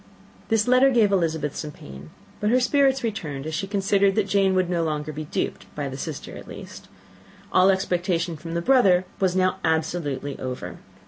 [0.49, 2.09] This letter gave Elizabeth some pain;
[2.39, 5.87] but her spirits returned, as she considered that Jane would no longer be duped, by
[5.89, 6.87] the sister at least.
[7.51, 10.79] All expectation from the brother was now absolutely over.